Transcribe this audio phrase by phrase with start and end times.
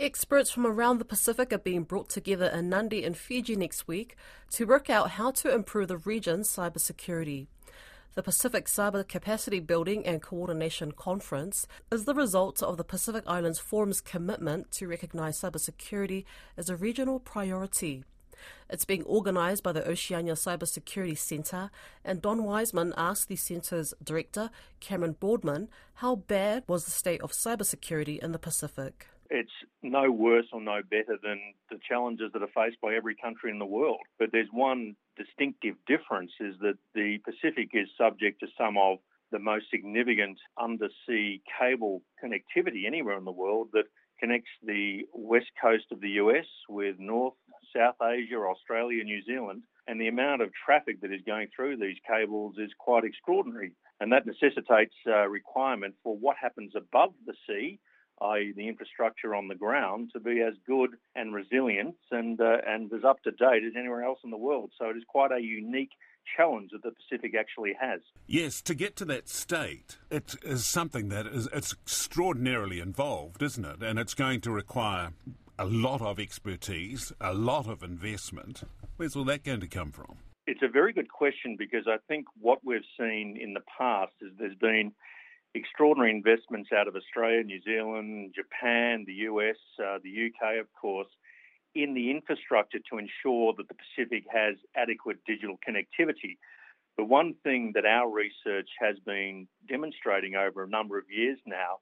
[0.00, 4.14] Experts from around the Pacific are being brought together in Nadi in Fiji next week
[4.52, 7.48] to work out how to improve the region's cybersecurity.
[8.14, 13.58] The Pacific Cyber Capacity Building and Coordination Conference is the result of the Pacific Islands
[13.58, 16.24] Forum's commitment to recognise cybersecurity
[16.56, 18.04] as a regional priority.
[18.70, 21.72] It's being organised by the Oceania Cybersecurity Centre,
[22.04, 27.32] and Don Wiseman asked the centre's director, Cameron Boardman, how bad was the state of
[27.32, 29.52] cybersecurity in the Pacific it's
[29.82, 31.38] no worse or no better than
[31.70, 34.00] the challenges that are faced by every country in the world.
[34.18, 38.98] But there's one distinctive difference is that the Pacific is subject to some of
[39.30, 43.84] the most significant undersea cable connectivity anywhere in the world that
[44.18, 47.34] connects the west coast of the US with North,
[47.76, 49.62] South Asia, Australia, New Zealand.
[49.86, 53.72] And the amount of traffic that is going through these cables is quite extraordinary.
[54.00, 57.78] And that necessitates a requirement for what happens above the sea
[58.22, 62.92] i.e., the infrastructure on the ground, to be as good and resilient and uh, and
[62.92, 64.70] as up to date as anywhere else in the world.
[64.78, 65.92] So it is quite a unique
[66.36, 68.00] challenge that the Pacific actually has.
[68.26, 73.64] Yes, to get to that state, it is something that is it's extraordinarily involved, isn't
[73.64, 73.82] it?
[73.82, 75.12] And it's going to require
[75.58, 78.62] a lot of expertise, a lot of investment.
[78.96, 80.16] Where's all that going to come from?
[80.46, 84.30] It's a very good question because I think what we've seen in the past is
[84.38, 84.92] there's been
[85.54, 91.08] extraordinary investments out of Australia, New Zealand, Japan, the US, uh, the UK, of course,
[91.74, 96.36] in the infrastructure to ensure that the Pacific has adequate digital connectivity.
[96.96, 101.78] The one thing that our research has been demonstrating over a number of years now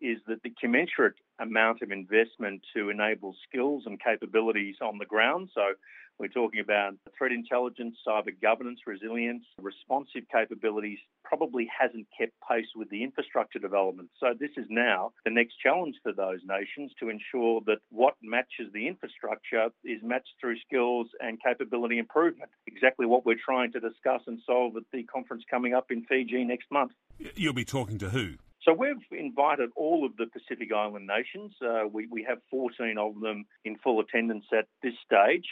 [0.00, 5.50] is that the commensurate amount of investment to enable skills and capabilities on the ground,
[5.54, 5.72] so
[6.20, 12.90] we're talking about threat intelligence, cyber governance, resilience, responsive capabilities probably hasn't kept pace with
[12.90, 14.10] the infrastructure development.
[14.20, 18.70] So this is now the next challenge for those nations to ensure that what matches
[18.74, 22.50] the infrastructure is matched through skills and capability improvement.
[22.66, 26.44] Exactly what we're trying to discuss and solve at the conference coming up in Fiji
[26.44, 26.92] next month.
[27.34, 28.34] You'll be talking to who?
[28.64, 31.52] So we've invited all of the Pacific Island nations.
[31.62, 35.46] Uh, we, we have 14 of them in full attendance at this stage.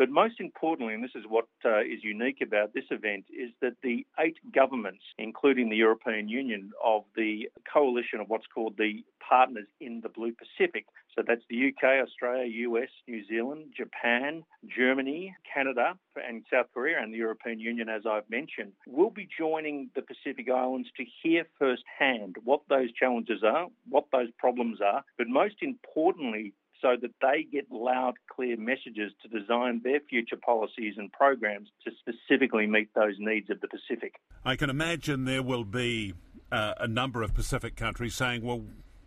[0.00, 3.74] But most importantly, and this is what uh, is unique about this event, is that
[3.82, 9.66] the eight governments, including the European Union, of the coalition of what's called the Partners
[9.78, 14.42] in the Blue Pacific, so that's the UK, Australia, US, New Zealand, Japan,
[14.74, 19.90] Germany, Canada, and South Korea, and the European Union, as I've mentioned, will be joining
[19.94, 25.28] the Pacific Islands to hear firsthand what those challenges are, what those problems are, but
[25.28, 31.12] most importantly, so that they get loud, clear messages to design their future policies and
[31.12, 34.14] programs to specifically meet those needs of the Pacific.
[34.44, 36.14] I can imagine there will be
[36.50, 38.62] uh, a number of Pacific countries saying, well,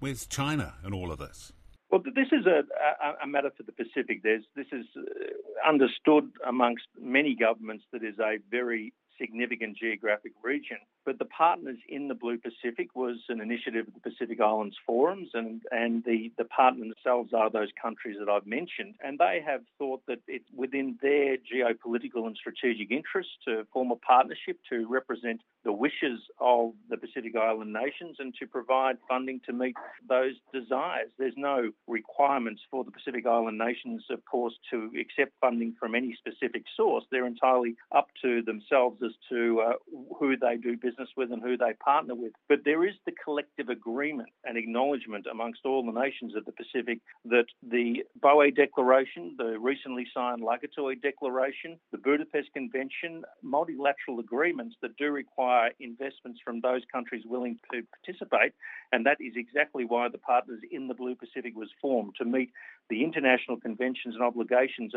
[0.00, 1.52] where's China in all of this?
[1.90, 2.64] Well, this is a,
[3.04, 4.22] a, a matter for the Pacific.
[4.22, 10.78] There's, this is uh, understood amongst many governments that is a very significant geographic region.
[11.04, 15.30] But the partners in the Blue Pacific was an initiative of the Pacific Islands Forums,
[15.34, 18.94] and, and the, the partners themselves are those countries that I've mentioned.
[19.02, 23.96] And they have thought that it's within their geopolitical and strategic interests to form a
[23.96, 29.52] partnership to represent the wishes of the Pacific Island nations and to provide funding to
[29.52, 29.76] meet
[30.08, 31.10] those desires.
[31.18, 36.16] There's no requirements for the Pacific Island nations, of course, to accept funding from any
[36.18, 37.04] specific source.
[37.10, 39.72] They're entirely up to themselves as to uh,
[40.18, 42.32] who they do business with and who they partner with.
[42.48, 47.00] But there is the collective agreement and acknowledgement amongst all the nations of the Pacific
[47.24, 54.96] that the Boe Declaration, the recently signed Lagatoi Declaration, the Budapest Convention, multilateral agreements that
[54.96, 58.52] do require investments from those countries willing to participate.
[58.92, 62.50] And that is exactly why the Partners in the Blue Pacific was formed to meet
[62.90, 64.92] the international conventions and obligations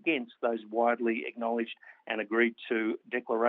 [0.00, 1.74] against those widely acknowledged
[2.06, 3.41] and agreed to declarations.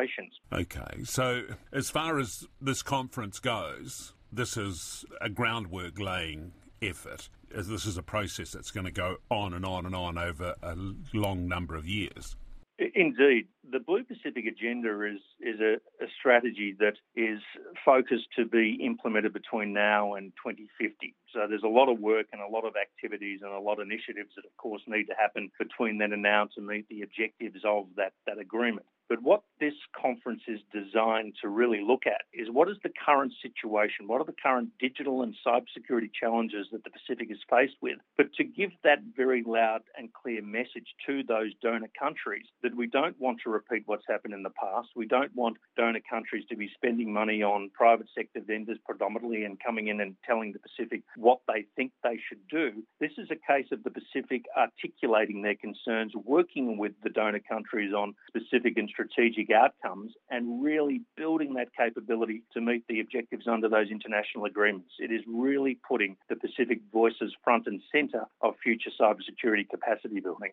[0.52, 7.30] Okay, so as far as this conference goes, this is a groundwork laying effort.
[7.50, 10.75] This is a process that's going to go on and on and on over a
[11.13, 12.36] long number of years.
[12.80, 17.39] Indeed, the Blue Pacific Agenda is is a, a, strategy that is
[17.86, 21.13] focused to be implemented between now and 2050.
[21.31, 23.88] So there's a lot of work and a lot of activities and a lot of
[23.88, 27.62] initiatives that, of course, need to happen between then and now to meet the objectives
[27.63, 28.88] of that that agreement.
[29.13, 33.31] But what this conference is designed to really look at is what is the current
[33.44, 34.07] situation?
[34.07, 38.00] What are the current digital and cybersecurity challenges that the Pacific is faced with?
[38.18, 42.88] But to give that very loud and clear message to those donor countries that we
[42.88, 44.89] don't want to repeat what's happened in the past.
[44.95, 49.60] We don't want donor countries to be spending money on private sector vendors predominantly and
[49.63, 52.81] coming in and telling the Pacific what they think they should do.
[53.00, 57.94] This is a case of the Pacific articulating their concerns, working with the donor countries
[57.94, 63.69] on specific and strategic outcomes, and really building that capability to meet the objectives under
[63.69, 64.91] those international agreements.
[65.00, 70.51] It is really putting the Pacific voices front and centre of future cybersecurity capacity building.